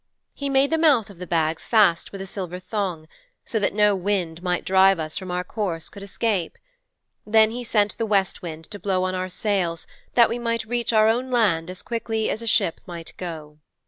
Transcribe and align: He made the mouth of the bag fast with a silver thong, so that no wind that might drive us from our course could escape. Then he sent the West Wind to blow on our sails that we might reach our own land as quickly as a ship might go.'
He 0.33 0.49
made 0.49 0.71
the 0.71 0.79
mouth 0.79 1.11
of 1.11 1.19
the 1.19 1.27
bag 1.27 1.59
fast 1.59 2.11
with 2.11 2.21
a 2.21 2.25
silver 2.25 2.57
thong, 2.57 3.07
so 3.45 3.59
that 3.59 3.71
no 3.75 3.93
wind 3.95 4.37
that 4.39 4.43
might 4.43 4.65
drive 4.65 4.97
us 4.97 5.15
from 5.15 5.29
our 5.29 5.43
course 5.43 5.89
could 5.89 6.01
escape. 6.01 6.57
Then 7.23 7.51
he 7.51 7.63
sent 7.63 7.99
the 7.99 8.07
West 8.07 8.41
Wind 8.41 8.63
to 8.71 8.79
blow 8.79 9.03
on 9.03 9.13
our 9.13 9.29
sails 9.29 9.85
that 10.15 10.27
we 10.27 10.39
might 10.39 10.65
reach 10.65 10.91
our 10.91 11.07
own 11.07 11.29
land 11.29 11.69
as 11.69 11.83
quickly 11.83 12.31
as 12.31 12.41
a 12.41 12.47
ship 12.47 12.81
might 12.87 13.13
go.' 13.17 13.59